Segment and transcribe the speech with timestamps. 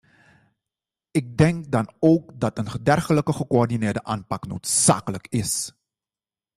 [1.11, 5.71] Ik denk dan ook dat een dergelijke gecoördineerde aanpak noodzakelijk is.